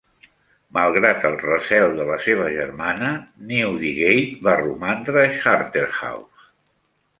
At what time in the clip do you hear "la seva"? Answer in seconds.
2.07-2.47